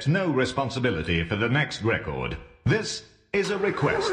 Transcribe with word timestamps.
accept 0.00 0.08
no 0.08 0.30
responsibility 0.30 1.22
for 1.24 1.36
the 1.36 1.48
next 1.48 1.82
record. 1.82 2.34
This 2.64 3.04
is 3.34 3.50
a 3.50 3.58
request. 3.58 4.10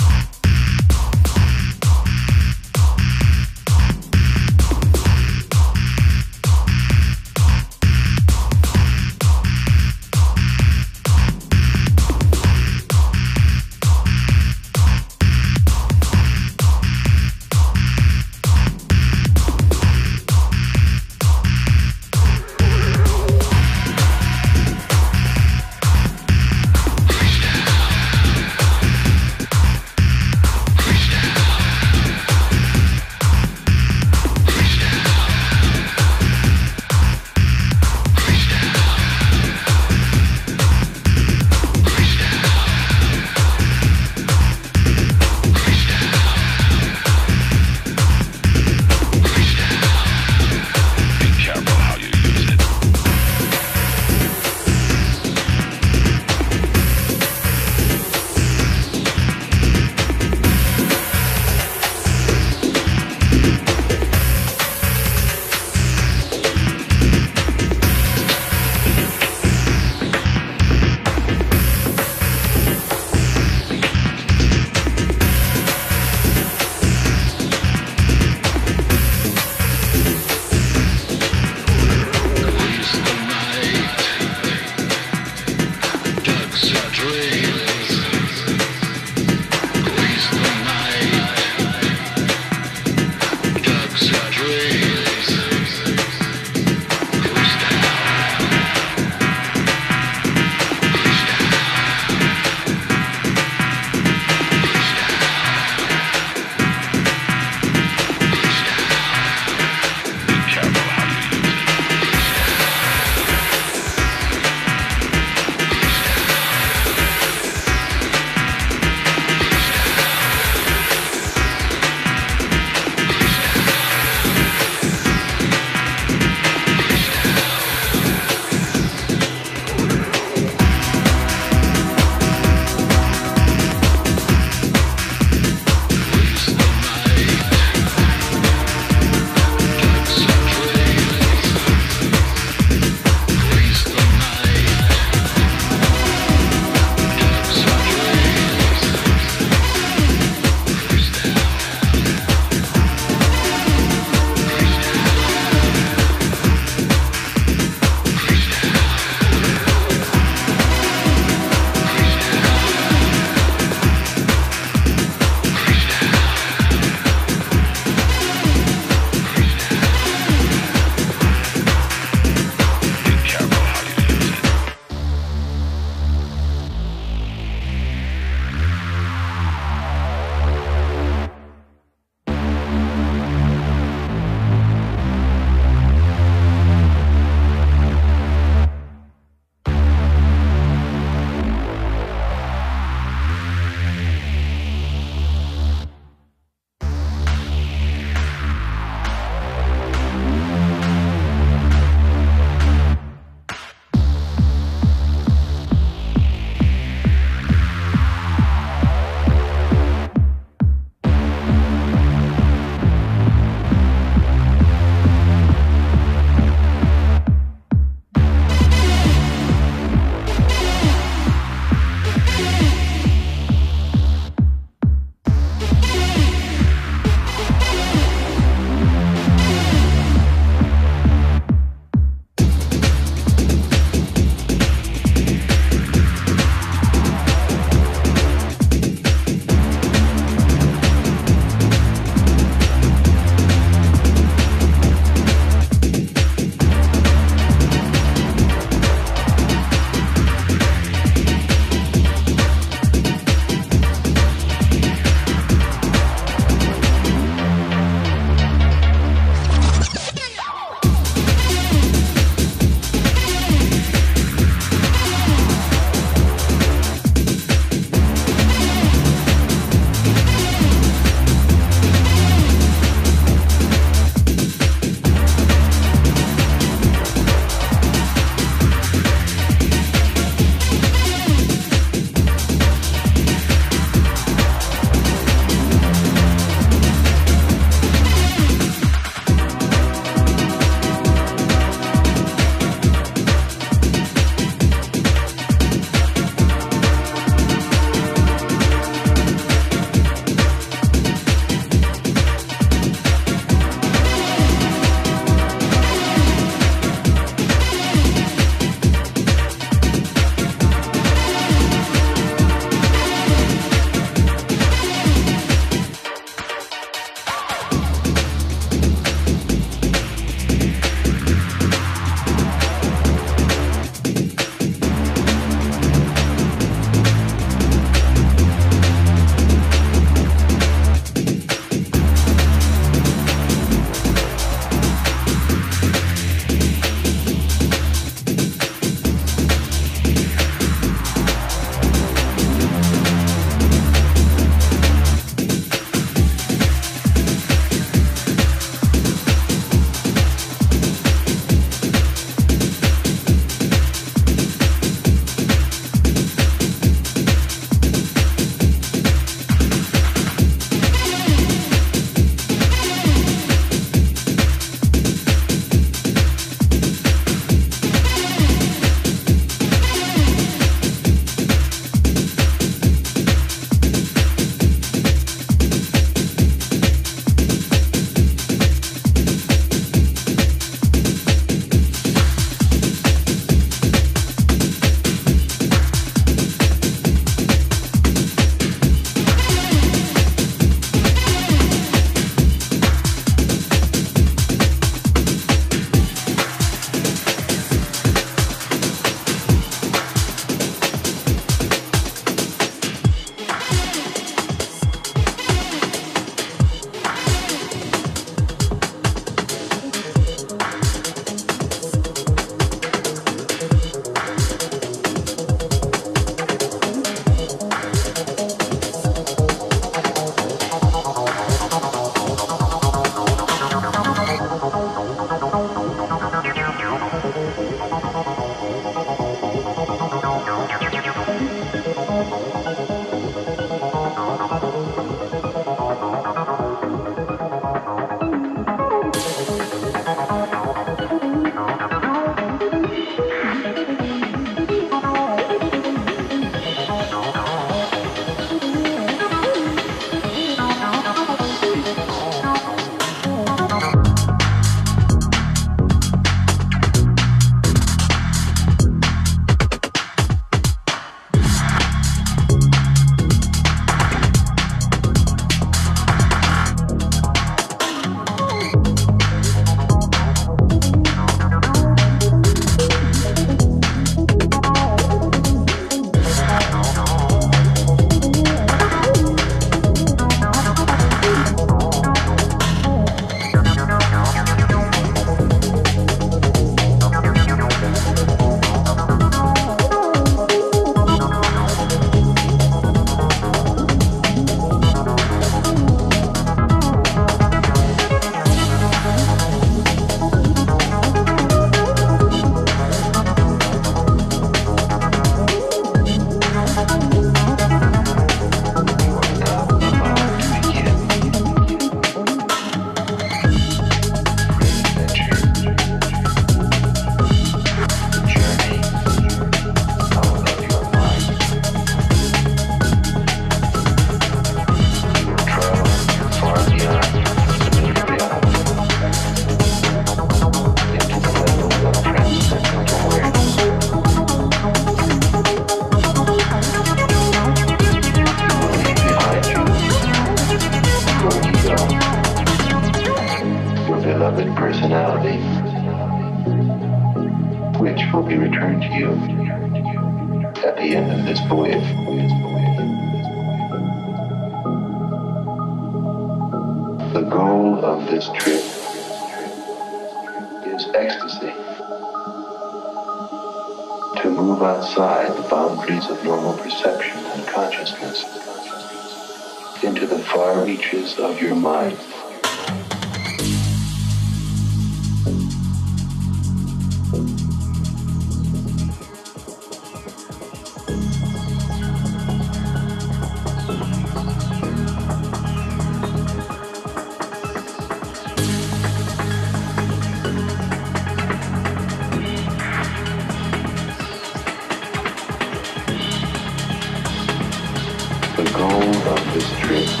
Of 599.03 599.33
this 599.33 599.49
trip 599.59 600.00